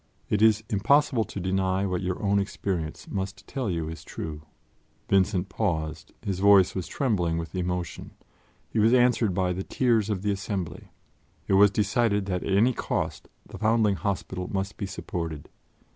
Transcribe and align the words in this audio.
It 0.31 0.41
is 0.41 0.63
impossible 0.67 1.25
to 1.25 1.39
deny 1.39 1.85
what 1.85 2.01
your 2.01 2.19
own 2.23 2.39
experience 2.39 3.07
must 3.07 3.45
tell 3.45 3.69
you 3.69 3.87
is 3.87 4.03
true." 4.03 4.41
Vincent 5.07 5.47
paused; 5.47 6.11
his 6.23 6.39
voice 6.39 6.73
was 6.73 6.87
trembling 6.87 7.37
with 7.37 7.53
emotion; 7.53 8.09
he 8.67 8.79
was 8.79 8.95
answered 8.95 9.35
by 9.35 9.53
the 9.53 9.61
tears 9.61 10.09
of 10.09 10.23
the 10.23 10.31
assembly. 10.31 10.89
It 11.47 11.53
was 11.53 11.69
decided 11.69 12.25
that 12.25 12.43
at 12.43 12.51
any 12.51 12.73
cost 12.73 13.29
the 13.45 13.59
Foundling 13.59 13.93
Hospital 13.97 14.47
must 14.51 14.75
be 14.75 14.87
supported. 14.87 15.49